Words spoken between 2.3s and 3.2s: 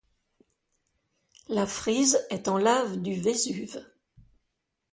est en lave du